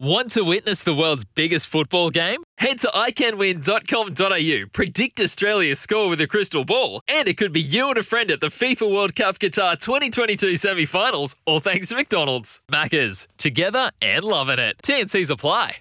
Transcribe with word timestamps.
Want 0.00 0.30
to 0.34 0.44
witness 0.44 0.84
the 0.84 0.94
world's 0.94 1.24
biggest 1.24 1.66
football 1.66 2.10
game? 2.10 2.44
Head 2.58 2.78
to 2.80 2.86
iCanWin.com.au, 2.86 4.68
predict 4.72 5.20
Australia's 5.20 5.80
score 5.80 6.08
with 6.08 6.20
a 6.20 6.28
crystal 6.28 6.64
ball, 6.64 7.00
and 7.08 7.26
it 7.26 7.36
could 7.36 7.52
be 7.52 7.60
you 7.60 7.88
and 7.88 7.98
a 7.98 8.04
friend 8.04 8.30
at 8.30 8.38
the 8.38 8.46
FIFA 8.46 8.94
World 8.94 9.16
Cup 9.16 9.40
Qatar 9.40 9.76
2022 9.76 10.54
semi 10.54 10.84
finals, 10.84 11.34
all 11.46 11.58
thanks 11.58 11.88
to 11.88 11.96
McDonald's. 11.96 12.60
Maccas, 12.70 13.26
together 13.38 13.90
and 14.00 14.22
loving 14.22 14.60
it. 14.60 14.76
TNC's 14.84 15.30
apply. 15.30 15.78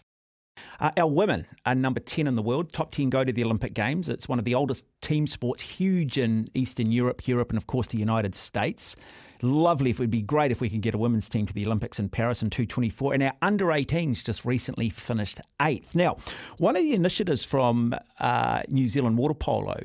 Uh, 0.79 0.89
our 0.97 1.07
women 1.07 1.45
are 1.67 1.75
number 1.75 1.99
10 1.99 2.25
in 2.25 2.33
the 2.33 2.41
world. 2.41 2.73
Top 2.73 2.89
10 2.89 3.11
go 3.11 3.23
to 3.23 3.31
the 3.31 3.43
Olympic 3.43 3.75
Games. 3.75 4.09
It's 4.09 4.27
one 4.27 4.39
of 4.39 4.45
the 4.45 4.55
oldest 4.55 4.83
team 4.99 5.27
sports, 5.27 5.61
huge 5.61 6.17
in 6.17 6.47
Eastern 6.55 6.91
Europe, 6.91 7.27
Europe, 7.27 7.49
and 7.49 7.57
of 7.57 7.67
course 7.67 7.85
the 7.85 7.99
United 7.99 8.33
States 8.33 8.95
lovely. 9.41 9.89
If 9.89 9.99
it 9.99 10.03
would 10.03 10.11
be 10.11 10.21
great 10.21 10.51
if 10.51 10.61
we 10.61 10.69
could 10.69 10.81
get 10.81 10.93
a 10.93 10.97
women's 10.97 11.29
team 11.29 11.45
to 11.45 11.53
the 11.53 11.65
Olympics 11.65 11.99
in 11.99 12.09
Paris 12.09 12.41
in 12.41 12.49
224. 12.49 13.13
And 13.13 13.23
our 13.23 13.33
under 13.41 13.67
18s 13.67 14.23
just 14.23 14.45
recently 14.45 14.89
finished 14.89 15.39
eighth. 15.61 15.95
Now, 15.95 16.17
one 16.57 16.75
of 16.75 16.83
the 16.83 16.93
initiatives 16.93 17.45
from 17.45 17.95
uh, 18.19 18.63
New 18.69 18.87
Zealand 18.87 19.17
water 19.17 19.33
polo 19.33 19.77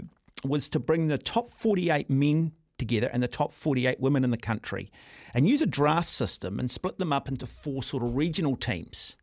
was 0.44 0.68
to 0.70 0.78
bring 0.78 1.06
the 1.06 1.18
top 1.18 1.50
48 1.50 2.10
men 2.10 2.52
together 2.78 3.08
and 3.12 3.22
the 3.22 3.28
top 3.28 3.52
48 3.52 4.00
women 4.00 4.24
in 4.24 4.30
the 4.30 4.36
country 4.36 4.90
and 5.34 5.48
use 5.48 5.62
a 5.62 5.66
draft 5.66 6.08
system 6.08 6.58
and 6.58 6.70
split 6.70 6.98
them 6.98 7.12
up 7.12 7.28
into 7.28 7.46
four 7.46 7.82
sort 7.82 8.02
of 8.02 8.16
regional 8.16 8.56
teams 8.56 9.16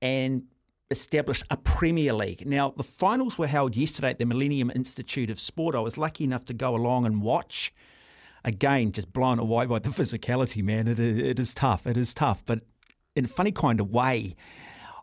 and 0.00 0.44
establish 0.90 1.42
a 1.50 1.56
Premier 1.56 2.12
League. 2.12 2.46
Now, 2.46 2.72
the 2.76 2.84
finals 2.84 3.36
were 3.38 3.46
held 3.46 3.76
yesterday 3.76 4.10
at 4.10 4.18
the 4.18 4.26
Millennium 4.26 4.70
Institute 4.74 5.30
of 5.30 5.40
Sport. 5.40 5.74
I 5.74 5.80
was 5.80 5.98
lucky 5.98 6.24
enough 6.24 6.44
to 6.46 6.54
go 6.54 6.74
along 6.76 7.06
and 7.06 7.20
watch 7.20 7.74
again, 8.44 8.92
just 8.92 9.12
blown 9.12 9.38
away 9.38 9.66
by 9.66 9.78
the 9.78 9.90
physicality, 9.90 10.62
man. 10.62 10.86
It, 10.88 11.00
it 11.00 11.38
is 11.38 11.54
tough. 11.54 11.86
It 11.86 11.96
is 11.96 12.12
tough. 12.14 12.44
But 12.44 12.60
in 13.16 13.24
a 13.24 13.28
funny 13.28 13.52
kind 13.52 13.80
of 13.80 13.90
way, 13.90 14.36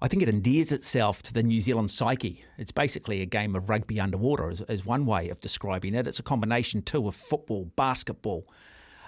I 0.02 0.08
think 0.08 0.23
it 0.23 0.30
endears 0.30 0.72
itself 0.72 1.22
to 1.23 1.34
the 1.34 1.44
New 1.44 1.59
Zealand 1.59 1.92
psyche. 1.92 2.44
It's 2.58 2.72
basically 2.72 3.22
a 3.22 3.25
game 3.25 3.56
of 3.56 3.69
rugby 3.69 4.00
underwater, 4.00 4.50
as, 4.50 4.62
as 4.62 4.86
one 4.86 5.06
way 5.06 5.30
of 5.30 5.39
describing 5.39 5.95
it. 5.95 6.08
It's 6.08 6.19
a 6.19 6.23
combination, 6.23 6.81
too, 6.81 7.08
of 7.08 7.16
football, 7.16 7.72
basketball. 7.75 8.47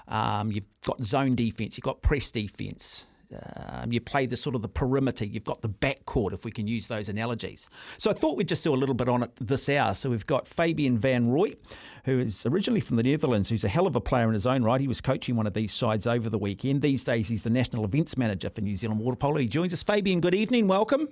Um, 0.07 0.51
you've 0.51 0.67
got 0.85 1.03
zone 1.03 1.35
defence, 1.35 1.77
you've 1.77 1.83
got 1.83 2.01
press 2.01 2.29
defence. 2.29 3.07
Um, 3.55 3.91
you 3.91 4.01
play 4.01 4.25
the 4.25 4.37
sort 4.37 4.55
of 4.55 4.61
the 4.61 4.69
perimeter. 4.69 5.25
You've 5.25 5.43
got 5.43 5.61
the 5.61 5.69
backcourt, 5.69 6.33
if 6.33 6.45
we 6.45 6.51
can 6.51 6.67
use 6.67 6.87
those 6.87 7.09
analogies. 7.09 7.69
So 7.97 8.11
I 8.11 8.13
thought 8.13 8.37
we'd 8.37 8.47
just 8.47 8.63
do 8.63 8.73
a 8.73 8.75
little 8.75 8.95
bit 8.95 9.09
on 9.09 9.23
it 9.23 9.31
this 9.39 9.69
hour. 9.69 9.93
So 9.93 10.09
we've 10.09 10.25
got 10.25 10.47
Fabian 10.47 10.97
van 10.97 11.29
Roy, 11.29 11.53
who 12.05 12.19
is 12.19 12.45
originally 12.45 12.81
from 12.81 12.97
the 12.97 13.03
Netherlands, 13.03 13.49
who's 13.49 13.63
a 13.63 13.69
hell 13.69 13.87
of 13.87 13.95
a 13.95 14.01
player 14.01 14.27
in 14.27 14.33
his 14.33 14.47
own 14.47 14.63
right. 14.63 14.81
He 14.81 14.87
was 14.87 15.01
coaching 15.01 15.35
one 15.35 15.47
of 15.47 15.53
these 15.53 15.73
sides 15.73 16.07
over 16.07 16.29
the 16.29 16.37
weekend. 16.37 16.81
These 16.81 17.03
days, 17.03 17.27
he's 17.27 17.43
the 17.43 17.49
national 17.49 17.85
events 17.85 18.17
manager 18.17 18.49
for 18.49 18.61
New 18.61 18.75
Zealand 18.75 18.99
Water 18.99 19.17
Polo. 19.17 19.37
He 19.37 19.47
joins 19.47 19.73
us. 19.73 19.83
Fabian, 19.83 20.21
good 20.21 20.35
evening. 20.35 20.67
Welcome. 20.67 21.09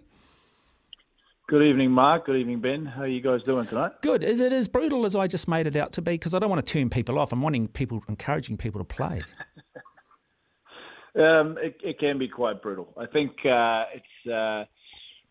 Good 1.51 1.63
evening, 1.63 1.91
Mark. 1.91 2.27
Good 2.27 2.37
evening, 2.37 2.61
Ben. 2.61 2.85
How 2.85 3.01
are 3.01 3.07
you 3.07 3.19
guys 3.19 3.43
doing 3.43 3.67
tonight? 3.67 3.91
Good. 4.01 4.23
Is 4.23 4.39
it 4.39 4.53
as 4.53 4.69
brutal 4.69 5.05
as 5.05 5.17
I 5.17 5.27
just 5.27 5.49
made 5.49 5.67
it 5.67 5.75
out 5.75 5.91
to 5.93 6.01
be? 6.01 6.13
Because 6.13 6.33
I 6.33 6.39
don't 6.39 6.49
want 6.49 6.65
to 6.65 6.73
turn 6.73 6.89
people 6.89 7.19
off. 7.19 7.33
I'm 7.33 7.41
wanting 7.41 7.67
people, 7.67 8.01
encouraging 8.07 8.55
people 8.55 8.79
to 8.79 8.85
play. 8.85 9.21
Um, 11.15 11.57
it, 11.61 11.75
it, 11.83 11.99
can 11.99 12.17
be 12.17 12.27
quite 12.27 12.61
brutal. 12.61 12.93
I 12.97 13.05
think 13.05 13.31
uh, 13.45 13.85
it's 13.93 14.31
uh, 14.31 14.65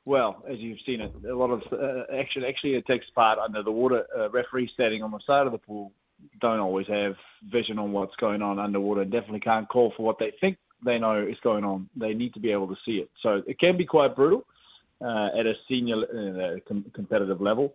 well, 0.04 0.44
as 0.48 0.58
you've 0.58 0.78
seen 0.84 1.00
it, 1.00 1.12
a 1.24 1.34
lot 1.34 1.50
of 1.50 1.62
uh, 1.72 2.04
action. 2.14 2.44
Actually, 2.44 2.74
it 2.74 2.86
takes 2.86 3.06
part 3.14 3.38
under 3.38 3.62
the 3.62 3.72
water. 3.72 4.04
Uh, 4.16 4.28
referees 4.30 4.70
standing 4.74 5.02
on 5.02 5.10
the 5.10 5.20
side 5.26 5.46
of 5.46 5.52
the 5.52 5.58
pool 5.58 5.92
don't 6.40 6.60
always 6.60 6.86
have 6.86 7.14
vision 7.50 7.78
on 7.78 7.92
what's 7.92 8.14
going 8.16 8.42
on 8.42 8.58
underwater. 8.58 9.00
and 9.02 9.10
Definitely 9.10 9.40
can't 9.40 9.68
call 9.68 9.92
for 9.96 10.02
what 10.04 10.18
they 10.18 10.32
think 10.40 10.58
they 10.84 10.98
know 10.98 11.26
is 11.26 11.38
going 11.42 11.64
on. 11.64 11.88
They 11.96 12.12
need 12.12 12.34
to 12.34 12.40
be 12.40 12.52
able 12.52 12.68
to 12.68 12.76
see 12.84 12.98
it. 12.98 13.10
So 13.22 13.42
it 13.46 13.58
can 13.58 13.78
be 13.78 13.86
quite 13.86 14.14
brutal 14.14 14.46
uh, 15.00 15.28
at 15.38 15.46
a 15.46 15.54
senior 15.66 15.96
uh, 15.96 16.58
com- 16.68 16.90
competitive 16.94 17.40
level 17.40 17.74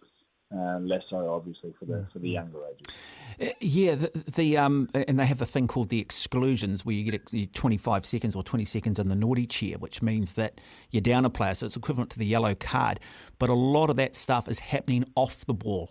uh, 0.54 0.80
less 0.80 1.02
so 1.10 1.30
obviously 1.34 1.74
for 1.80 1.86
the 1.86 2.06
for 2.12 2.20
the 2.20 2.30
younger 2.30 2.60
ages. 2.72 2.94
Uh, 3.41 3.47
yeah, 3.59 3.96
the, 3.96 4.12
the, 4.35 4.57
um, 4.57 4.90
and 4.94 5.19
they 5.19 5.25
have 5.25 5.41
a 5.41 5.46
thing 5.46 5.68
called 5.68 5.90
the 5.90 6.00
exclusions, 6.00 6.85
where 6.85 6.96
you 6.96 7.12
get 7.12 7.53
25 7.53 8.06
seconds 8.06 8.35
or 8.35 8.44
20 8.44 8.66
seconds 8.66 9.00
in 9.00 9.09
the 9.09 9.16
naughty 9.16 9.46
chair, 9.46 9.78
which 9.78 10.01
means 10.01 10.34
that 10.34 10.62
you're 10.91 11.01
down 11.01 11.25
a 11.25 11.29
player, 11.29 11.53
so 11.53 11.66
it's 11.66 11.75
equivalent 11.75 12.12
to 12.12 12.19
the 12.19 12.25
yellow 12.25 12.56
card. 12.56 13.00
But 13.40 13.50
a 13.50 13.53
lot 13.53 13.90
of 13.90 13.95
that 13.97 14.16
stuff 14.16 14.47
is 14.47 14.59
happening 14.59 15.06
off 15.16 15.45
the 15.45 15.53
ball. 15.53 15.90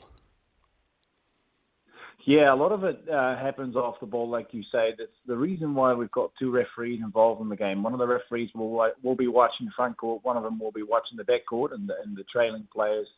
Yeah, 2.26 2.54
a 2.54 2.56
lot 2.56 2.72
of 2.72 2.84
it 2.84 3.06
uh, 3.10 3.36
happens 3.36 3.76
off 3.76 4.00
the 4.00 4.06
ball, 4.06 4.30
like 4.30 4.48
you 4.52 4.62
say. 4.72 4.94
That's 4.96 5.10
the 5.26 5.36
reason 5.36 5.74
why 5.74 5.92
we've 5.92 6.10
got 6.10 6.32
two 6.38 6.50
referees 6.50 7.00
involved 7.02 7.42
in 7.42 7.50
the 7.50 7.56
game. 7.56 7.82
One 7.82 7.92
of 7.92 7.98
the 7.98 8.06
referees 8.06 8.48
will 8.54 8.90
will 9.02 9.14
be 9.14 9.28
watching 9.28 9.66
the 9.66 9.72
front 9.76 9.98
court. 9.98 10.24
One 10.24 10.38
of 10.38 10.42
them 10.42 10.58
will 10.58 10.72
be 10.72 10.82
watching 10.82 11.18
the 11.18 11.24
back 11.24 11.44
court 11.44 11.72
and 11.72 11.86
the, 11.86 11.94
and 12.02 12.16
the 12.16 12.24
trailing 12.24 12.66
players 12.72 13.08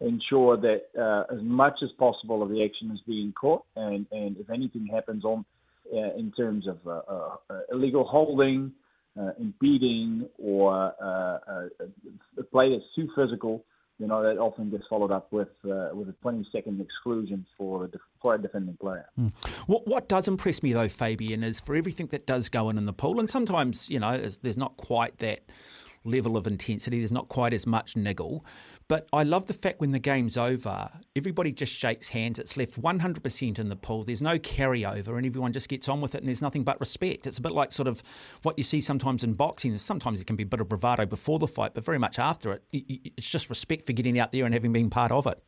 ensure 0.00 0.56
that 0.56 0.88
uh, 0.98 1.34
as 1.34 1.42
much 1.42 1.82
as 1.82 1.90
possible 1.92 2.42
of 2.42 2.50
the 2.50 2.64
action 2.64 2.90
is 2.90 3.00
being 3.06 3.32
caught, 3.32 3.64
and, 3.76 4.06
and 4.12 4.36
if 4.36 4.50
anything 4.50 4.86
happens 4.86 5.24
on 5.24 5.44
uh, 5.92 6.14
in 6.16 6.32
terms 6.32 6.66
of 6.66 6.78
uh, 6.86 7.00
uh, 7.08 7.36
uh 7.48 7.60
illegal 7.70 8.04
holding, 8.04 8.72
uh, 9.18 9.30
impeding, 9.38 10.28
or 10.38 10.74
a 10.74 11.70
play 12.50 12.70
that's 12.70 12.84
too 12.94 13.08
physical, 13.14 13.64
you 13.98 14.06
know 14.06 14.22
that 14.22 14.36
often 14.38 14.68
gets 14.68 14.84
followed 14.88 15.12
up 15.12 15.32
with 15.32 15.48
with 15.62 16.08
a 16.08 16.14
20 16.22 16.46
second 16.52 16.80
exclusion 16.80 17.46
for 17.56 17.84
a, 17.84 17.90
for 18.20 18.34
a 18.34 18.42
defending 18.42 18.76
player. 18.76 19.06
Mm. 19.18 19.32
What 19.66 19.86
what 19.86 20.08
does 20.08 20.28
impress 20.28 20.62
me 20.62 20.72
though, 20.72 20.88
Fabian, 20.88 21.44
is 21.44 21.60
for 21.60 21.76
everything 21.76 22.08
that 22.08 22.26
does 22.26 22.48
go 22.48 22.68
in 22.68 22.78
in 22.78 22.86
the 22.86 22.92
pool, 22.92 23.20
and 23.20 23.30
sometimes 23.30 23.88
you 23.88 24.00
know 24.00 24.18
there's 24.18 24.58
not 24.58 24.76
quite 24.76 25.18
that 25.18 25.40
level 26.06 26.36
of 26.36 26.46
intensity. 26.46 26.98
There's 26.98 27.12
not 27.12 27.28
quite 27.28 27.52
as 27.52 27.66
much 27.66 27.96
niggle. 27.96 28.44
But 28.88 29.08
I 29.12 29.24
love 29.24 29.46
the 29.46 29.52
fact 29.52 29.80
when 29.80 29.90
the 29.90 29.98
game's 29.98 30.36
over, 30.36 30.88
everybody 31.16 31.50
just 31.50 31.72
shakes 31.72 32.08
hands. 32.08 32.38
It's 32.38 32.56
left 32.56 32.80
100% 32.80 33.58
in 33.58 33.68
the 33.68 33.74
pool. 33.74 34.04
There's 34.04 34.22
no 34.22 34.38
carryover, 34.38 35.16
and 35.16 35.26
everyone 35.26 35.52
just 35.52 35.68
gets 35.68 35.88
on 35.88 36.00
with 36.00 36.14
it, 36.14 36.18
and 36.18 36.26
there's 36.28 36.42
nothing 36.42 36.62
but 36.62 36.78
respect. 36.78 37.26
It's 37.26 37.38
a 37.38 37.42
bit 37.42 37.50
like 37.50 37.72
sort 37.72 37.88
of 37.88 38.02
what 38.42 38.56
you 38.56 38.62
see 38.62 38.80
sometimes 38.80 39.24
in 39.24 39.34
boxing. 39.34 39.76
Sometimes 39.78 40.20
it 40.20 40.26
can 40.26 40.36
be 40.36 40.44
a 40.44 40.46
bit 40.46 40.60
of 40.60 40.68
bravado 40.68 41.04
before 41.04 41.40
the 41.40 41.48
fight, 41.48 41.74
but 41.74 41.84
very 41.84 41.98
much 41.98 42.20
after 42.20 42.52
it, 42.52 42.62
it's 42.72 43.28
just 43.28 43.50
respect 43.50 43.86
for 43.86 43.92
getting 43.92 44.20
out 44.20 44.30
there 44.30 44.44
and 44.44 44.54
having 44.54 44.72
been 44.72 44.88
part 44.88 45.10
of 45.10 45.26
it. 45.26 45.42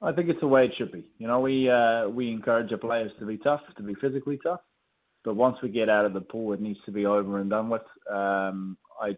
I 0.00 0.12
think 0.12 0.28
it's 0.28 0.40
the 0.40 0.48
way 0.48 0.64
it 0.64 0.72
should 0.76 0.92
be. 0.92 1.04
You 1.18 1.26
know, 1.26 1.40
we 1.40 1.68
uh, 1.68 2.08
we 2.08 2.30
encourage 2.30 2.72
our 2.72 2.78
players 2.78 3.12
to 3.18 3.26
be 3.26 3.38
tough, 3.38 3.60
to 3.76 3.82
be 3.82 3.94
physically 3.94 4.38
tough, 4.42 4.60
but 5.24 5.34
once 5.34 5.56
we 5.62 5.68
get 5.68 5.88
out 5.88 6.04
of 6.04 6.12
the 6.12 6.20
pool, 6.20 6.52
it 6.52 6.60
needs 6.60 6.80
to 6.86 6.92
be 6.92 7.06
over 7.06 7.38
and 7.38 7.50
done 7.50 7.70
with. 7.70 7.82
Um, 8.10 8.76
I 9.02 9.16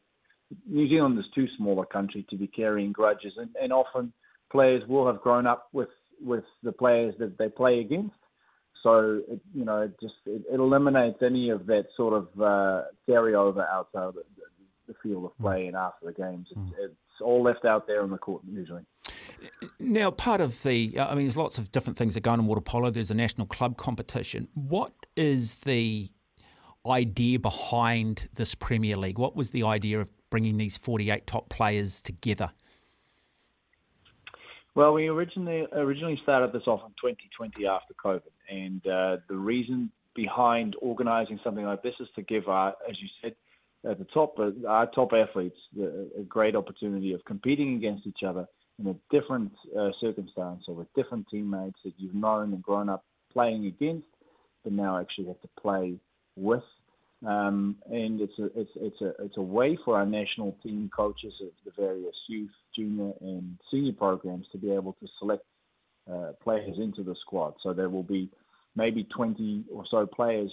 New 0.66 0.88
Zealand 0.88 1.18
is 1.18 1.24
too 1.34 1.46
small 1.56 1.80
a 1.80 1.86
country 1.86 2.26
to 2.30 2.36
be 2.36 2.46
carrying 2.46 2.92
grudges, 2.92 3.32
and, 3.36 3.50
and 3.60 3.72
often 3.72 4.12
players 4.50 4.82
will 4.88 5.06
have 5.06 5.20
grown 5.20 5.46
up 5.46 5.68
with 5.72 5.88
with 6.20 6.44
the 6.62 6.72
players 6.72 7.14
that 7.18 7.38
they 7.38 7.48
play 7.48 7.80
against. 7.80 8.14
So 8.82 9.22
it, 9.28 9.40
you 9.54 9.64
know, 9.64 9.82
it 9.82 9.92
just 10.00 10.14
it, 10.26 10.42
it 10.50 10.60
eliminates 10.60 11.18
any 11.22 11.50
of 11.50 11.66
that 11.66 11.86
sort 11.96 12.14
of 12.14 12.28
uh, 12.40 12.82
carryover 13.08 13.66
outside 13.68 14.14
the, 14.14 14.22
the, 14.36 14.92
the 14.92 14.94
field 15.02 15.24
of 15.24 15.38
play 15.38 15.66
and 15.66 15.76
after 15.76 16.06
the 16.06 16.12
games. 16.12 16.46
It's, 16.50 16.58
mm. 16.58 16.72
it's 16.84 17.20
all 17.20 17.42
left 17.42 17.64
out 17.64 17.86
there 17.86 18.02
on 18.02 18.10
the 18.10 18.18
court 18.18 18.42
usually. 18.46 18.82
Now, 19.78 20.10
part 20.10 20.40
of 20.40 20.62
the, 20.62 20.98
I 20.98 21.14
mean, 21.14 21.24
there's 21.24 21.36
lots 21.36 21.58
of 21.58 21.70
different 21.72 21.98
things 21.98 22.14
that 22.14 22.22
go 22.22 22.30
on 22.30 22.40
in 22.40 22.46
water 22.46 22.60
polo. 22.60 22.90
There's 22.90 23.10
a 23.10 23.14
national 23.14 23.46
club 23.46 23.76
competition. 23.76 24.48
What 24.54 24.92
is 25.16 25.56
the 25.56 26.10
idea 26.86 27.38
behind 27.38 28.28
this 28.34 28.54
Premier 28.54 28.96
League? 28.96 29.18
What 29.18 29.36
was 29.36 29.50
the 29.50 29.62
idea 29.62 30.00
of 30.00 30.10
bringing 30.30 30.56
these 30.56 30.76
48 30.76 31.26
top 31.26 31.48
players 31.48 32.00
together? 32.00 32.50
Well, 34.74 34.92
we 34.92 35.06
originally 35.06 35.66
originally 35.72 36.18
started 36.24 36.52
this 36.52 36.66
off 36.66 36.80
in 36.84 36.90
2020 37.00 37.66
after 37.66 37.94
COVID, 37.94 38.22
and 38.50 38.84
uh, 38.86 39.16
the 39.28 39.36
reason 39.36 39.90
behind 40.16 40.74
organising 40.80 41.38
something 41.44 41.64
like 41.64 41.82
this 41.82 41.94
is 42.00 42.08
to 42.16 42.22
give 42.22 42.48
our, 42.48 42.74
as 42.88 42.96
you 43.00 43.08
said, 43.22 43.34
at 43.88 43.98
the 43.98 44.04
top, 44.06 44.38
uh, 44.38 44.50
our 44.66 44.86
top 44.86 45.12
athletes 45.12 45.56
a 45.78 46.22
great 46.22 46.56
opportunity 46.56 47.12
of 47.12 47.24
competing 47.24 47.74
against 47.76 48.06
each 48.06 48.22
other 48.26 48.46
in 48.78 48.88
a 48.88 48.94
different 49.10 49.52
uh, 49.78 49.90
circumstance 50.00 50.64
or 50.66 50.74
with 50.74 50.92
different 50.94 51.26
teammates 51.30 51.78
that 51.84 51.92
you've 51.96 52.14
known 52.14 52.52
and 52.52 52.62
grown 52.62 52.88
up 52.88 53.04
playing 53.32 53.66
against, 53.66 54.08
but 54.62 54.72
now 54.72 54.98
actually 54.98 55.26
have 55.26 55.40
to 55.42 55.48
play 55.60 55.94
with 56.36 56.62
Um, 57.26 57.76
and 57.90 58.20
it's 58.20 58.38
a 58.38 58.46
it's 58.58 58.70
it's 58.76 59.00
a 59.00 59.14
it's 59.24 59.36
a 59.38 59.42
way 59.42 59.78
for 59.84 59.96
our 59.96 60.04
national 60.04 60.56
team 60.62 60.90
coaches 60.94 61.32
of 61.40 61.52
the 61.64 61.72
various 61.80 62.14
youth, 62.28 62.50
junior, 62.76 63.12
and 63.20 63.58
senior 63.70 63.92
programs 63.92 64.46
to 64.52 64.58
be 64.58 64.70
able 64.72 64.92
to 65.00 65.06
select 65.18 65.44
uh, 66.10 66.32
players 66.42 66.76
into 66.78 67.02
the 67.02 67.14
squad. 67.22 67.54
So 67.62 67.72
there 67.72 67.88
will 67.88 68.02
be 68.02 68.28
maybe 68.76 69.04
20 69.04 69.64
or 69.72 69.84
so 69.90 70.06
players 70.06 70.50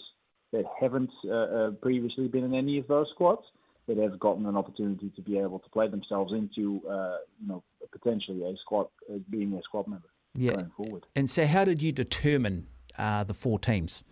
that 0.54 0.64
haven't 0.80 1.10
uh, 1.26 1.34
uh, 1.34 1.72
previously 1.82 2.28
been 2.28 2.44
in 2.44 2.54
any 2.54 2.78
of 2.78 2.88
those 2.88 3.08
squads 3.14 3.42
that 3.88 3.98
have 3.98 4.20
gotten 4.20 4.46
an 4.46 4.56
opportunity 4.56 5.12
to 5.16 5.22
be 5.22 5.38
able 5.38 5.60
to 5.60 5.70
play 5.70 5.88
themselves 5.88 6.32
into, 6.32 6.82
uh, 6.88 7.18
you 7.42 7.48
know, 7.48 7.64
potentially 7.92 8.44
a 8.44 8.56
squad, 8.58 8.88
uh, 9.10 9.18
being 9.30 9.54
a 9.54 9.62
squad 9.64 9.88
member 9.88 10.08
yeah. 10.36 10.54
going 10.54 10.72
forward. 10.78 11.06
And 11.16 11.30
so, 11.30 11.46
how 11.46 11.66
did 11.66 11.82
you 11.82 11.92
determine 11.92 12.68
uh, 12.98 13.24
the 13.24 13.34
four 13.34 13.60
teams? 13.60 14.04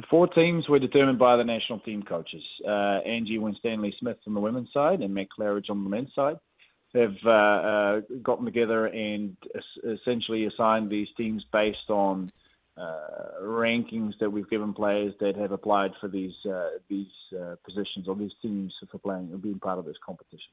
The 0.00 0.06
four 0.06 0.28
teams 0.28 0.66
were 0.66 0.78
determined 0.78 1.18
by 1.18 1.36
the 1.36 1.44
national 1.44 1.80
team 1.80 2.02
coaches. 2.02 2.42
Uh, 2.66 3.00
Angie 3.04 3.36
Winstanley 3.36 3.94
Smith 3.98 4.16
on 4.26 4.32
the 4.32 4.40
women's 4.40 4.72
side 4.72 5.02
and 5.02 5.12
Matt 5.12 5.26
Claridge 5.38 5.68
on 5.68 5.84
the 5.84 5.90
men's 5.90 6.14
side 6.14 6.38
have 6.94 7.16
uh, 7.26 7.30
uh, 7.30 8.00
gotten 8.22 8.46
together 8.46 8.86
and 8.86 9.36
essentially 9.84 10.46
assigned 10.46 10.88
these 10.88 11.08
teams 11.18 11.44
based 11.52 11.90
on 11.90 12.32
uh, 12.78 13.42
rankings 13.42 14.18
that 14.20 14.32
we've 14.32 14.48
given 14.48 14.72
players 14.72 15.12
that 15.20 15.36
have 15.36 15.52
applied 15.52 15.92
for 16.00 16.08
these 16.08 16.34
uh, 16.46 16.70
these 16.88 17.12
uh, 17.38 17.56
positions 17.62 18.08
or 18.08 18.16
these 18.16 18.32
teams 18.40 18.72
for 18.90 18.96
playing 18.96 19.28
or 19.34 19.36
being 19.36 19.58
part 19.58 19.78
of 19.78 19.84
this 19.84 19.98
competition. 20.04 20.50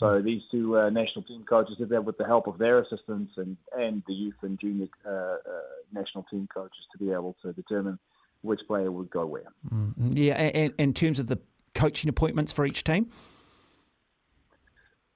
So 0.00 0.20
these 0.20 0.42
two 0.50 0.72
national 0.90 1.22
team 1.22 1.44
coaches 1.48 1.76
did 1.78 1.90
that 1.90 2.04
with 2.04 2.18
the 2.18 2.26
help 2.26 2.48
of 2.48 2.58
their 2.58 2.80
assistants 2.80 3.32
and, 3.36 3.56
and 3.76 4.02
the 4.08 4.14
youth 4.14 4.36
and 4.42 4.58
junior 4.58 4.88
national 5.92 6.24
team 6.24 6.48
coaches 6.52 6.84
to 6.92 6.98
be 6.98 7.12
able 7.12 7.36
to 7.42 7.52
determine 7.52 7.98
which 8.42 8.60
player 8.66 8.90
would 8.90 9.10
go 9.10 9.26
where. 9.26 9.52
Mm-hmm. 9.72 10.12
Yeah, 10.14 10.34
and 10.34 10.72
in 10.78 10.94
terms 10.94 11.18
of 11.18 11.26
the 11.26 11.38
coaching 11.74 12.08
appointments 12.08 12.52
for 12.52 12.66
each 12.66 12.84
team. 12.84 13.10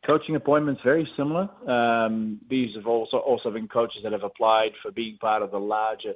Coaching 0.07 0.35
appointments 0.35 0.81
very 0.83 1.09
similar. 1.17 1.49
Um, 1.69 2.41
these 2.49 2.75
have 2.75 2.87
also 2.87 3.19
also 3.19 3.51
been 3.51 3.69
coaches 3.69 4.01
that 4.03 4.13
have 4.13 4.25
applied 4.25 4.73
for 4.83 4.91
being 4.91 5.17
part 5.19 5.43
of 5.43 5.53
the 5.53 5.61
larger 5.61 6.15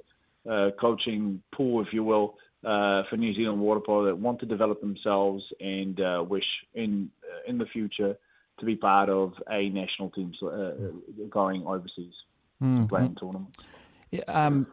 uh, 0.48 0.70
coaching 0.80 1.42
pool, 1.52 1.82
if 1.82 1.92
you 1.92 2.02
will, 2.02 2.36
uh, 2.64 3.04
for 3.08 3.16
New 3.16 3.32
Zealand 3.34 3.60
water 3.60 3.80
polo 3.80 4.06
that 4.06 4.18
want 4.18 4.40
to 4.40 4.46
develop 4.46 4.80
themselves 4.80 5.44
and 5.60 6.00
uh, 6.00 6.24
wish 6.28 6.48
in 6.74 7.10
uh, 7.22 7.48
in 7.48 7.58
the 7.58 7.66
future 7.66 8.16
to 8.58 8.64
be 8.64 8.74
part 8.74 9.08
of 9.08 9.34
a 9.50 9.68
national 9.68 10.10
team 10.10 10.32
uh, 10.42 10.72
going 11.28 11.64
overseas 11.66 12.14
mm-hmm. 12.62 12.86
playing 12.86 13.14
tournaments. 13.14 13.56
Yeah, 14.10 14.22
um, 14.26 14.66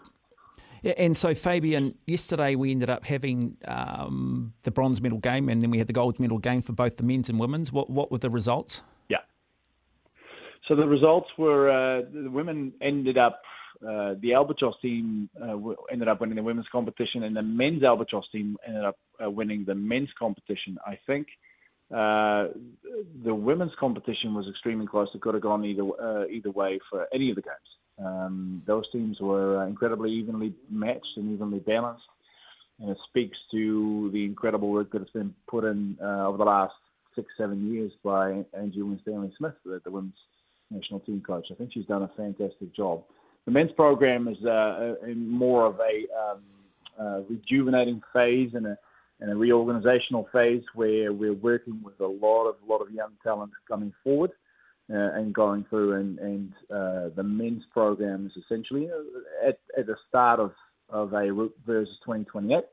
and 0.83 1.15
so 1.15 1.33
Fabian, 1.33 1.95
yesterday 2.05 2.55
we 2.55 2.71
ended 2.71 2.89
up 2.89 3.05
having 3.05 3.57
um, 3.67 4.53
the 4.63 4.71
bronze 4.71 5.01
medal 5.01 5.19
game, 5.19 5.49
and 5.49 5.61
then 5.61 5.71
we 5.71 5.77
had 5.77 5.87
the 5.87 5.93
gold 5.93 6.19
medal 6.19 6.37
game 6.37 6.61
for 6.61 6.73
both 6.73 6.97
the 6.97 7.03
men's 7.03 7.29
and 7.29 7.39
women's. 7.39 7.71
What 7.71 7.89
what 7.89 8.11
were 8.11 8.17
the 8.17 8.29
results? 8.29 8.83
Yeah. 9.09 9.17
So 10.67 10.75
the 10.75 10.87
results 10.87 11.29
were 11.37 11.69
uh, 11.69 12.01
the 12.13 12.29
women 12.29 12.73
ended 12.81 13.17
up. 13.17 13.41
Uh, 13.81 14.15
the 14.21 14.33
Albatross 14.33 14.75
team 14.81 15.29
uh, 15.41 15.57
ended 15.91 16.07
up 16.07 16.21
winning 16.21 16.37
the 16.37 16.43
women's 16.43 16.67
competition, 16.71 17.23
and 17.23 17.35
the 17.35 17.41
men's 17.41 17.83
Albatross 17.83 18.25
team 18.31 18.55
ended 18.65 18.85
up 18.85 18.97
uh, 19.23 19.29
winning 19.29 19.65
the 19.65 19.75
men's 19.75 20.09
competition. 20.17 20.77
I 20.87 20.97
think 21.05 21.27
uh, 21.91 22.47
the 23.23 23.35
women's 23.35 23.73
competition 23.79 24.33
was 24.33 24.47
extremely 24.49 24.87
close. 24.87 25.09
It 25.13 25.21
could 25.21 25.33
have 25.33 25.43
gone 25.43 25.65
either 25.65 25.83
uh, 25.83 26.25
either 26.27 26.51
way 26.51 26.79
for 26.89 27.07
any 27.13 27.29
of 27.29 27.35
the 27.35 27.41
games. 27.41 27.59
Um, 28.03 28.63
those 28.65 28.89
teams 28.91 29.19
were 29.19 29.65
incredibly 29.67 30.11
evenly 30.11 30.53
matched 30.69 31.17
and 31.17 31.33
evenly 31.33 31.59
balanced, 31.59 32.03
and 32.79 32.89
it 32.89 32.97
speaks 33.07 33.37
to 33.51 34.09
the 34.13 34.25
incredible 34.25 34.69
work 34.69 34.91
that 34.91 34.99
has 34.99 35.09
been 35.09 35.33
put 35.47 35.63
in 35.63 35.97
over 36.01 36.37
the 36.37 36.43
last 36.43 36.73
six, 37.15 37.27
seven 37.37 37.71
years 37.71 37.91
by 38.03 38.43
Angie 38.57 38.81
Winstanley 38.81 39.31
Smith, 39.37 39.53
the, 39.65 39.81
the 39.83 39.91
women's 39.91 40.13
national 40.71 40.99
team 41.01 41.21
coach. 41.25 41.47
I 41.51 41.55
think 41.55 41.71
she's 41.73 41.85
done 41.85 42.03
a 42.03 42.11
fantastic 42.17 42.75
job. 42.75 43.03
The 43.45 43.51
men's 43.51 43.71
program 43.73 44.27
is 44.27 44.43
uh, 44.45 44.95
in 45.05 45.29
more 45.29 45.65
of 45.65 45.79
a 45.79 46.31
um, 46.31 46.41
uh, 46.99 47.21
rejuvenating 47.29 48.01
phase 48.13 48.51
and 48.53 48.65
a, 48.67 48.77
and 49.19 49.31
a 49.31 49.35
reorganizational 49.35 50.25
phase 50.31 50.63
where 50.73 51.11
we're 51.13 51.33
working 51.33 51.81
with 51.83 51.99
a 51.99 52.07
lot 52.07 52.47
of 52.47 52.55
lot 52.67 52.81
of 52.81 52.91
young 52.91 53.11
talent 53.23 53.51
coming 53.67 53.93
forward 54.03 54.31
uh, 54.89 55.11
and 55.15 55.33
going 55.33 55.65
through. 55.69 55.93
And, 55.93 56.19
and 56.19 56.53
uh, 56.69 57.09
the 57.15 57.23
men's 57.23 57.63
program 57.71 58.25
is 58.25 58.43
essentially 58.43 58.89
uh, 58.89 59.47
at, 59.47 59.59
at 59.77 59.87
the 59.87 59.95
start 60.07 60.39
of, 60.39 60.51
of 60.89 61.13
a 61.13 61.31
Root 61.31 61.53
versus 61.65 61.95
2028, 62.05 62.63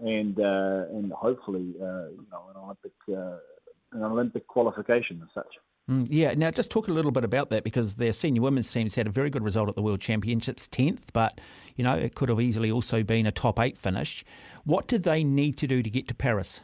and 0.00 0.38
uh, 0.40 0.96
and 0.96 1.12
hopefully 1.12 1.74
you 1.76 2.26
know 2.30 2.44
an 2.50 2.56
Olympic 2.56 2.92
an 3.08 4.02
Olympic 4.02 4.46
qualification 4.46 5.20
as 5.22 5.28
such. 5.34 5.54
Mm, 5.90 6.06
yeah, 6.08 6.32
now 6.34 6.50
just 6.50 6.70
talk 6.70 6.88
a 6.88 6.92
little 6.92 7.10
bit 7.10 7.24
about 7.24 7.50
that 7.50 7.64
because 7.64 7.96
their 7.96 8.12
senior 8.12 8.42
women's 8.42 8.70
teams 8.70 8.94
had 8.94 9.06
a 9.06 9.10
very 9.10 9.30
good 9.30 9.42
result 9.42 9.68
at 9.68 9.74
the 9.74 9.82
World 9.82 10.00
Championships, 10.00 10.68
10th, 10.68 11.04
but 11.12 11.40
you 11.76 11.84
know 11.84 11.94
it 11.94 12.14
could 12.14 12.28
have 12.28 12.40
easily 12.40 12.70
also 12.70 13.02
been 13.02 13.26
a 13.26 13.32
top 13.32 13.58
eight 13.58 13.76
finish. 13.76 14.24
What 14.64 14.86
did 14.86 15.02
they 15.02 15.24
need 15.24 15.56
to 15.58 15.66
do 15.66 15.82
to 15.82 15.90
get 15.90 16.08
to 16.08 16.14
Paris? 16.14 16.62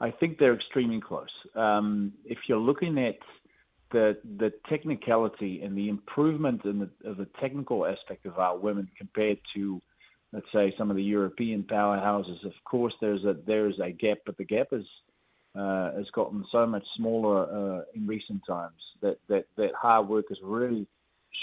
I 0.00 0.10
think 0.10 0.38
they're 0.38 0.54
extremely 0.54 1.00
close. 1.00 1.28
Um, 1.54 2.12
if 2.24 2.38
you're 2.48 2.58
looking 2.58 2.98
at 2.98 3.18
the 3.90 4.18
the 4.38 4.52
technicality 4.68 5.62
and 5.62 5.76
the 5.76 5.88
improvement 5.88 6.64
in 6.64 6.78
the, 6.80 7.10
of 7.10 7.16
the 7.16 7.26
technical 7.40 7.86
aspect 7.86 8.26
of 8.26 8.38
our 8.38 8.56
women 8.56 8.88
compared 8.96 9.38
to, 9.54 9.80
let's 10.32 10.46
say, 10.52 10.74
some 10.78 10.90
of 10.90 10.96
the 10.96 11.02
European 11.02 11.62
powerhouses, 11.62 12.44
of 12.44 12.52
course 12.64 12.94
there's 13.00 13.24
a 13.24 13.36
there's 13.46 13.78
a 13.80 13.90
gap, 13.90 14.18
but 14.26 14.36
the 14.36 14.44
gap 14.44 14.68
is 14.72 14.84
uh, 15.58 15.92
has 15.96 16.06
gotten 16.14 16.44
so 16.52 16.66
much 16.66 16.84
smaller 16.96 17.44
uh, 17.44 17.82
in 17.94 18.06
recent 18.06 18.40
times 18.46 18.80
that, 19.02 19.18
that, 19.28 19.46
that 19.56 19.70
hard 19.80 20.08
work 20.08 20.26
is 20.30 20.38
really 20.42 20.86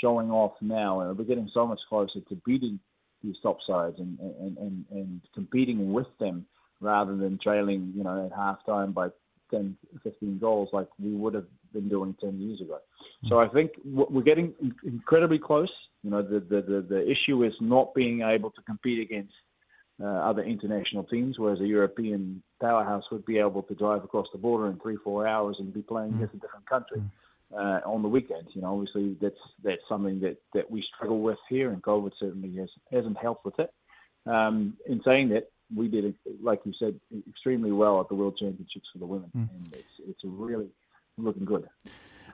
showing 0.02 0.32
off 0.32 0.54
now, 0.62 1.02
and 1.02 1.18
we're 1.18 1.26
getting 1.26 1.50
so 1.54 1.66
much 1.66 1.80
closer 1.90 2.20
to 2.30 2.36
beating 2.46 2.80
these 3.24 3.36
top 3.42 3.58
sides 3.68 3.96
and, 3.98 4.18
and, 4.20 4.58
and, 4.58 4.86
and 4.92 5.22
competing 5.34 5.92
with 5.92 6.08
them 6.20 6.46
rather 6.82 7.16
than 7.16 7.40
trailing, 7.42 7.94
you 7.96 8.04
know, 8.04 8.26
at 8.26 8.38
halftime 8.38 8.94
by 8.94 9.10
10, 9.52 9.78
15 10.04 10.40
goals 10.40 10.70
like 10.74 10.88
we 11.00 11.12
would 11.12 11.34
have 11.34 11.48
been 11.74 11.90
doing 11.90 12.16
10 12.20 12.40
years 12.40 12.62
ago. 12.62 12.80
So 13.28 13.40
I 13.40 13.48
think 13.48 13.72
we're 13.84 14.22
getting 14.22 14.54
incredibly 14.84 15.40
close. 15.40 15.72
You 16.04 16.12
know, 16.12 16.22
the, 16.22 16.40
the, 16.40 16.62
the, 16.62 16.86
the 16.88 17.10
issue 17.10 17.44
is 17.44 17.54
not 17.60 17.94
being 17.96 18.22
able 18.22 18.52
to 18.52 18.62
compete 18.62 19.00
against 19.00 19.34
uh, 20.02 20.06
other 20.06 20.44
international 20.44 21.04
teams, 21.04 21.40
whereas 21.40 21.60
a 21.62 21.68
European 21.68 22.44
powerhouse 22.62 23.04
would 23.12 23.26
be 23.26 23.38
able 23.40 23.64
to 23.64 23.76
drive 23.76 24.04
across 24.04 24.28
the 24.32 24.38
border 24.38 24.70
in 24.70 24.80
three, 24.80 24.98
four 24.98 25.26
hours 25.26 25.56
and 25.60 25.74
be 25.74 25.82
playing 25.82 26.12
mm. 26.12 26.16
against 26.18 26.36
a 26.36 26.38
different 26.38 26.66
country 26.68 27.02
mm. 27.02 27.58
uh, 27.58 27.80
on 27.90 28.02
the 28.02 28.10
weekends. 28.10 28.50
You 28.54 28.62
know, 28.62 28.74
obviously 28.74 29.16
that's 29.22 29.40
that's 29.64 29.82
something 29.88 30.20
that, 30.20 30.38
that 30.54 30.70
we 30.70 30.84
struggle 30.96 31.22
with 31.22 31.40
here, 31.50 31.72
and 31.72 31.82
COVID 31.82 32.12
certainly 32.20 32.56
has, 32.58 32.70
hasn't 32.92 33.18
helped 33.18 33.46
with 33.46 33.58
it. 33.60 33.72
Um, 34.26 34.76
in 34.88 35.02
saying 35.06 35.30
that, 35.30 35.50
we 35.76 35.88
did, 35.88 36.14
like 36.42 36.62
you 36.66 36.74
said, 36.80 37.00
extremely 37.30 37.72
well 37.72 38.00
at 38.00 38.10
the 38.10 38.16
World 38.16 38.38
Championships 38.38 38.88
for 38.92 39.00
the 39.00 39.06
women, 39.06 39.30
mm. 39.36 39.50
and 39.50 39.74
it's 39.74 39.84
it's 40.08 40.22
really 40.24 40.68
looking 41.18 41.46
good. 41.46 41.68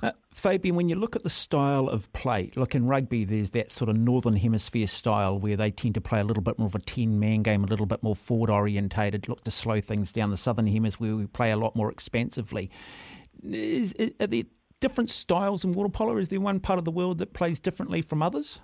Uh, 0.04 0.12
Fabian, 0.34 0.76
when 0.76 0.90
you 0.90 0.96
look 0.96 1.16
at 1.16 1.22
the 1.22 1.30
style 1.30 1.88
of 1.88 2.12
play, 2.14 2.52
look 2.56 2.74
in 2.74 2.88
rugby, 2.88 3.24
there's 3.24 3.52
that 3.52 3.72
sort 3.72 3.88
of 3.88 3.98
northern 3.98 4.36
hemisphere 4.36 4.88
style 4.88 5.38
where 5.38 5.56
they 5.56 5.70
tend 5.70 5.94
to 5.94 6.02
play 6.02 6.20
a 6.20 6.24
little 6.24 6.42
bit 6.42 6.58
more 6.58 6.66
of 6.66 6.74
a 6.74 6.80
10 6.80 7.20
man 7.20 7.44
game, 7.44 7.64
a 7.64 7.68
little 7.68 7.86
bit 7.86 8.02
more 8.02 8.16
forward 8.16 8.50
orientated, 8.50 9.30
look 9.30 9.44
to 9.44 9.52
slow 9.52 9.80
things 9.80 10.12
down. 10.12 10.32
The 10.32 10.38
southern 10.38 10.66
hemisphere, 10.66 11.16
we 11.16 11.28
play 11.28 11.52
a 11.52 11.58
lot 11.58 11.76
more 11.76 11.92
expansively. 11.92 12.72
Is, 13.44 13.94
are 14.20 14.26
there 14.26 14.44
different 14.80 15.12
styles 15.12 15.64
in 15.64 15.72
water 15.72 15.90
polo? 15.90 16.18
Is 16.18 16.30
there 16.30 16.42
one 16.42 16.60
part 16.60 16.80
of 16.80 16.86
the 16.86 16.92
world 16.92 17.20
that 17.20 17.34
plays 17.34 17.60
differently 17.60 18.02
from 18.02 18.24
others? 18.24 18.60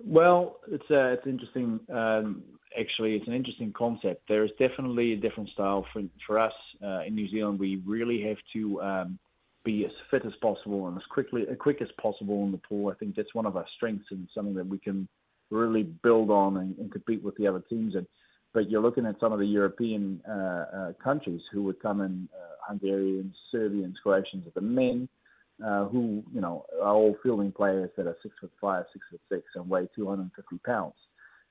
Well, 0.00 0.58
it's 0.70 0.88
uh, 0.90 1.16
it's 1.16 1.26
interesting. 1.26 1.80
Um, 1.92 2.42
actually, 2.78 3.14
it's 3.14 3.26
an 3.26 3.34
interesting 3.34 3.72
concept. 3.72 4.22
There 4.28 4.44
is 4.44 4.50
definitely 4.58 5.12
a 5.12 5.16
different 5.16 5.50
style 5.50 5.86
for 5.92 6.02
for 6.26 6.38
us 6.38 6.52
uh, 6.82 7.02
in 7.06 7.14
New 7.14 7.28
Zealand. 7.30 7.58
We 7.58 7.82
really 7.86 8.22
have 8.22 8.38
to 8.54 8.82
um, 8.82 9.18
be 9.64 9.84
as 9.84 9.92
fit 10.10 10.24
as 10.24 10.32
possible 10.40 10.88
and 10.88 10.96
as 10.96 11.02
quickly 11.10 11.42
as 11.50 11.56
quick 11.58 11.82
as 11.82 11.88
possible 12.00 12.44
in 12.44 12.52
the 12.52 12.58
pool. 12.58 12.90
I 12.90 12.94
think 12.94 13.14
that's 13.16 13.34
one 13.34 13.46
of 13.46 13.56
our 13.56 13.66
strengths 13.76 14.06
and 14.10 14.28
something 14.34 14.54
that 14.54 14.66
we 14.66 14.78
can 14.78 15.08
really 15.50 15.82
build 15.82 16.30
on 16.30 16.58
and, 16.58 16.76
and 16.78 16.92
compete 16.92 17.22
with 17.22 17.36
the 17.36 17.46
other 17.46 17.62
teams 17.68 17.94
in. 17.94 18.06
But 18.54 18.70
you're 18.70 18.82
looking 18.82 19.06
at 19.06 19.20
some 19.20 19.32
of 19.32 19.38
the 19.38 19.46
European 19.46 20.20
uh, 20.28 20.32
uh, 20.32 20.92
countries 21.02 21.42
who 21.52 21.62
would 21.64 21.80
come 21.80 22.00
in, 22.00 22.28
uh, 22.34 22.54
Hungarians, 22.66 23.34
Serbians, 23.52 23.96
Croatians, 24.02 24.46
the 24.54 24.60
men, 24.60 25.08
uh, 25.64 25.84
who 25.86 26.22
you 26.32 26.40
know 26.40 26.64
are 26.80 26.94
all 26.94 27.16
fielding 27.22 27.52
players 27.52 27.90
that 27.96 28.06
are 28.06 28.16
six 28.22 28.34
foot 28.40 28.52
five, 28.60 28.84
six 28.92 29.04
foot 29.10 29.20
six, 29.28 29.42
and 29.54 29.68
weigh 29.68 29.88
250 29.94 30.58
pounds. 30.64 30.94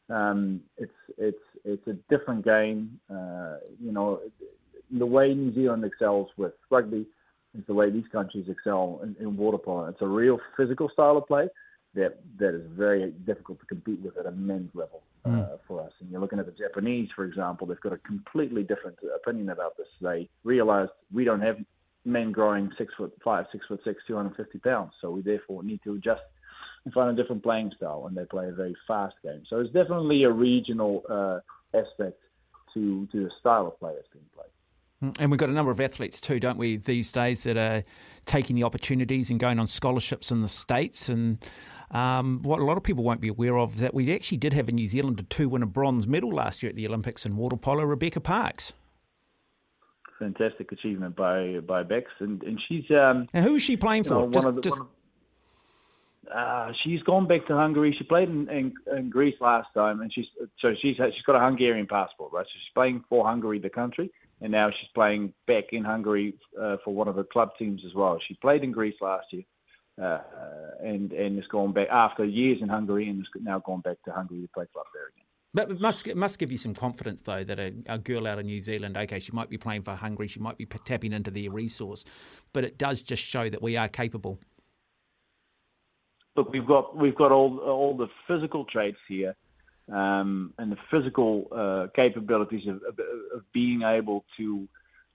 Um, 0.10 0.62
it's 0.78 0.92
it's 1.18 1.38
it's 1.66 1.88
a 1.88 1.94
different 2.10 2.46
game. 2.46 3.00
Uh, 3.10 3.58
you 3.82 3.92
know, 3.92 4.22
the 4.92 5.06
way 5.06 5.34
New 5.34 5.54
Zealand 5.54 5.84
excels 5.84 6.30
with 6.38 6.54
rugby 6.70 7.06
is 7.58 7.64
the 7.68 7.74
way 7.74 7.90
these 7.90 8.08
countries 8.12 8.46
excel 8.50 9.02
in, 9.04 9.16
in 9.20 9.36
water 9.36 9.58
polo. 9.58 9.86
It's 9.86 10.02
a 10.02 10.08
real 10.08 10.40
physical 10.56 10.90
style 10.90 11.18
of 11.18 11.28
play 11.28 11.48
that 11.96 12.20
that 12.40 12.54
is 12.54 12.64
very 12.78 13.12
difficult 13.26 13.60
to 13.60 13.66
compete 13.66 14.00
with 14.02 14.18
at 14.18 14.26
a 14.26 14.32
men's 14.32 14.72
level. 14.74 15.02
mm. 15.26 15.60
for 15.68 15.82
us. 15.82 15.92
And 16.00 16.10
you're 16.10 16.22
looking 16.22 16.40
at 16.40 16.46
the 16.46 16.52
Japanese, 16.52 17.10
for 17.16 17.26
example, 17.26 17.68
they've 17.68 17.80
got 17.82 17.94
a 17.94 17.98
completely 17.98 18.64
different 18.64 18.98
opinion 19.16 19.50
about 19.50 19.78
this. 19.78 19.88
They 20.02 20.30
realised 20.44 20.92
we 21.14 21.24
don't 21.24 21.42
have 21.42 21.58
men 22.06 22.32
growing 22.32 22.72
six 22.78 22.94
foot 22.98 23.14
five, 23.24 23.46
six 23.52 23.66
foot 23.68 23.82
six, 23.84 24.02
250 24.08 24.60
pounds, 24.60 24.94
so 25.02 25.12
we 25.12 25.22
therefore 25.22 25.64
need 25.64 25.82
to 25.84 25.96
adjust 25.96 26.22
find 26.91 27.17
a 27.17 27.22
different 27.22 27.44
playing 27.44 27.72
style. 27.75 28.06
And 28.08 28.15
they 28.15 28.25
play 28.25 28.50
a 28.50 28.51
very 28.51 28.75
fast 28.88 29.15
game. 29.24 29.44
So 29.50 29.60
it's 29.60 29.74
definitely 29.74 30.24
a 30.24 30.32
regional 30.32 31.03
uh, 31.10 31.39
aspect 31.77 32.20
to 32.74 33.08
to 33.12 33.24
the 33.25 33.32
style 33.39 33.67
of 33.67 33.79
play 33.79 33.94
that's 33.96 34.08
being 34.13 34.25
played. 34.36 34.48
Mm, 35.03 35.15
and 35.20 35.32
we've 35.32 35.39
got 35.39 35.50
a 35.50 35.53
number 35.53 35.72
of 35.72 35.79
athletes 35.79 36.20
too, 36.20 36.39
don't 36.39 36.58
we, 36.58 36.77
these 36.77 37.12
days 37.12 37.44
that 37.44 37.58
are 37.58 37.84
taking 38.25 38.56
the 38.56 38.63
opportunities 38.63 39.29
and 39.29 39.39
going 39.39 39.60
on 39.60 39.67
scholarships 39.67 40.32
in 40.32 40.41
the 40.41 40.48
States. 40.48 41.08
And 41.10 41.44
um, 41.91 42.39
what 42.41 42.60
a 42.60 42.63
lot 42.63 42.77
of 42.77 42.84
people 42.84 43.03
won't 43.03 43.22
be 43.22 43.27
aware 43.27 43.58
of 43.58 43.75
is 43.75 43.82
that 43.82 43.94
we 43.94 44.13
actually 44.13 44.38
did 44.38 44.53
have 44.53 44.67
a 44.67 44.72
New 44.72 44.88
Zealander 44.88 45.24
to 45.24 45.50
win 45.50 45.63
a 45.63 45.67
bronze 45.67 46.08
medal 46.08 46.34
last 46.34 46.63
year 46.63 46.70
at 46.72 46.75
the 46.75 46.88
Olympics 46.88 47.25
in 47.25 47.38
water 47.38 47.58
polo, 47.58 47.84
Rebecca 47.84 48.20
Parkes. 48.20 48.74
Fantastic 50.20 50.72
achievement 50.72 51.15
by 51.15 51.60
by 51.60 51.84
Bex, 51.84 52.10
and 52.20 52.41
and 52.41 52.60
she's 52.67 52.89
um, 52.89 53.29
and 53.34 53.46
who 53.46 53.53
is 53.53 53.62
she 53.62 53.77
playing 53.77 54.03
for? 54.03 54.15
Know, 54.15 54.32
just, 54.32 54.56
the, 54.56 54.62
just... 54.62 54.79
Of, 54.79 54.88
uh, 56.34 56.72
she's 56.84 57.01
gone 57.03 57.27
back 57.27 57.48
to 57.48 57.55
Hungary. 57.55 57.96
She 57.98 58.03
played 58.03 58.29
in, 58.29 58.50
in, 58.50 58.74
in, 58.96 59.10
Greece 59.10 59.36
last 59.39 59.67
time, 59.74 60.01
and 60.01 60.13
she's 60.13 60.25
so 60.60 60.74
she's 60.81 60.96
she's 60.96 61.24
got 61.25 61.36
a 61.36 61.39
Hungarian 61.39 61.88
passport, 61.88 62.34
right? 62.34 62.46
So 62.46 62.51
she's 62.53 62.74
playing 62.74 63.03
for 63.10 63.25
Hungary, 63.25 63.60
the 63.60 63.69
country, 63.69 64.12
and 64.41 64.51
now 64.51 64.69
she's 64.69 64.89
playing 64.93 65.34
back 65.48 65.65
in 65.72 65.84
Hungary 65.84 66.36
uh, 66.60 66.77
for 66.84 66.93
one 66.93 67.07
of 67.07 67.15
the 67.15 67.24
club 67.24 67.51
teams 67.57 67.81
as 67.86 67.93
well. 67.93 68.19
She 68.27 68.34
played 68.36 68.63
in 68.63 68.72
Greece 68.72 68.96
last 69.01 69.27
year, 69.31 69.43
uh, 70.01 70.19
and 70.84 71.13
and 71.13 71.38
has 71.38 71.48
gone 71.48 71.72
back 71.74 71.88
after 71.89 72.25
years 72.25 72.60
in 72.62 72.69
Hungary, 72.69 73.10
and 73.10 73.19
has 73.19 73.43
now 73.43 73.60
gone 73.60 73.81
back 73.81 73.98
to 74.05 74.12
Hungary 74.12 74.41
to 74.41 74.48
play 74.50 74.65
club 74.74 74.86
there 74.93 75.07
again. 75.07 75.27
But 75.53 75.72
it 75.72 75.79
must 75.79 76.07
it 76.07 76.17
must 76.17 76.39
give 76.39 76.51
you 76.51 76.57
some 76.57 76.74
confidence 76.74 77.22
though 77.22 77.43
that 77.43 77.60
a, 77.60 77.74
a, 77.88 77.98
girl 77.98 78.27
out 78.27 78.38
of 78.38 78.46
New 78.46 78.62
Zealand, 78.62 78.98
okay, 78.98 79.19
she 79.19 79.31
might 79.31 79.50
be 79.50 79.57
playing 79.57 79.84
for 79.84 79.96
Hungary, 79.96 80.27
she 80.27 80.39
might 80.39 80.57
be 80.57 80.65
tapping 80.65 81.13
into 81.13 81.31
their 81.31 81.50
resource, 81.50 82.03
but 82.53 82.63
it 82.63 82.77
does 82.77 83.01
just 83.01 83.24
show 83.24 83.50
that 83.50 83.62
we 83.62 83.77
are 83.77 83.88
capable. 83.88 84.39
Look, 86.38 86.53
we've 86.53 86.67
got 86.67 86.96
we've 86.96 87.15
got 87.15 87.32
all 87.32 87.58
all 87.60 87.98
the 87.98 88.08
physical 88.27 88.63
traits 88.65 89.00
here 89.10 89.36
um, 89.91 90.53
and 90.60 90.72
the 90.72 90.77
physical 90.91 91.48
uh, 91.51 91.88
capabilities 91.96 92.67
of, 92.67 92.75
of, 92.75 93.00
of, 93.34 93.41
being 93.53 93.82
able 93.82 94.24
to 94.38 94.67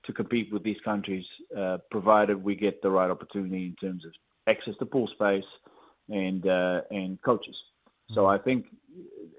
to 0.05 0.13
compete 0.13 0.53
with 0.53 0.65
these 0.65 0.81
countries, 0.85 1.25
uh, 1.57 1.79
provided 1.93 2.43
we 2.43 2.57
get 2.57 2.83
the 2.83 2.91
right 2.91 3.09
opportunity 3.09 3.67
in 3.67 3.77
terms 3.77 4.05
of 4.05 4.13
access 4.49 4.75
to 4.81 4.85
pool 4.85 5.09
space 5.15 5.45
and 6.09 6.47
uh, 6.47 6.81
and 6.91 7.23
coaches. 7.23 7.55
So 8.15 8.27
I 8.27 8.39
think 8.39 8.67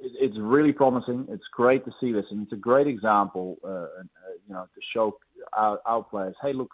it's 0.02 0.38
really 0.40 0.72
promising. 0.72 1.28
It's 1.30 1.44
great 1.52 1.84
to 1.86 1.92
see 2.00 2.12
this, 2.12 2.26
and 2.32 2.44
it's 2.44 2.54
a 2.54 2.58
great 2.58 2.88
example, 2.88 3.58
uh, 3.64 3.68
uh, 3.68 4.04
you 4.48 4.54
know, 4.54 4.64
to 4.64 4.82
show 4.94 5.18
our, 5.52 5.80
our, 5.86 6.02
players, 6.02 6.36
hey, 6.42 6.54
look, 6.54 6.72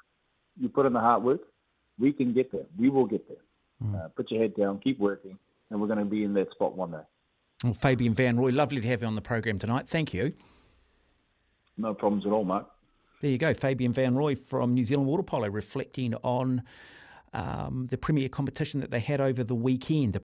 you 0.58 0.70
put 0.70 0.86
in 0.86 0.94
the 0.94 1.00
hard 1.00 1.24
work, 1.24 1.42
we 1.98 2.14
can 2.14 2.34
get 2.34 2.52
there. 2.52 2.66
We 2.78 2.90
will 2.90 3.06
get 3.06 3.28
there. 3.28 3.38
Mm. 3.84 4.14
put 4.16 4.30
your 4.30 4.42
head 4.42 4.56
down, 4.56 4.80
keep 4.80 5.00
working, 5.00 5.38
and 5.70 5.80
we're 5.80 5.88
going 5.88 6.00
to 6.00 6.06
be 6.06 6.24
in 6.24 6.34
that 6.34 6.52
spot 6.52 6.76
one 6.76 6.92
day. 6.92 7.04
Well, 7.64 7.74
Fabian 7.74 8.14
Van 8.14 8.38
Roy, 8.38 8.50
lovely 8.52 8.82
to 8.82 8.88
have 8.88 9.02
you 9.02 9.08
on 9.08 9.16
the 9.16 9.22
program 9.22 9.60
tonight. 9.60 9.88
Thank 9.88 10.14
you. 10.14 10.34
No 11.78 11.94
problems 11.94 12.26
at 12.26 12.32
all, 12.32 12.44
Mark. 12.44 12.68
There 13.22 13.32
you 13.32 13.38
go, 13.38 13.54
Fabian 13.54 13.94
Van 13.94 14.16
Roy 14.16 14.36
from 14.36 14.74
New 14.74 14.84
Zealand 14.84 15.08
Water 15.08 15.24
Polo, 15.24 15.50
reflecting 15.50 16.14
on 16.16 16.64
um, 17.34 17.88
the 17.90 17.98
premier 17.98 18.30
competition 18.30 18.80
that 18.80 18.92
they 18.92 19.00
had 19.00 19.20
over 19.22 19.44
the 19.44 19.56
weekend. 19.56 20.16